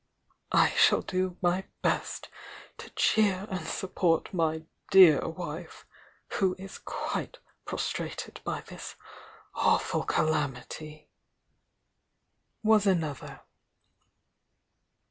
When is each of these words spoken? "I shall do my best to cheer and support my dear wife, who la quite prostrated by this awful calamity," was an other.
"I 0.55 0.69
shall 0.71 1.03
do 1.03 1.37
my 1.43 1.65
best 1.83 2.27
to 2.79 2.89
cheer 2.95 3.45
and 3.51 3.67
support 3.67 4.33
my 4.33 4.63
dear 4.89 5.27
wife, 5.29 5.85
who 6.39 6.55
la 6.57 6.67
quite 6.85 7.37
prostrated 7.65 8.41
by 8.43 8.61
this 8.61 8.95
awful 9.53 10.01
calamity," 10.01 11.07
was 12.63 12.87
an 12.87 13.03
other. 13.03 13.41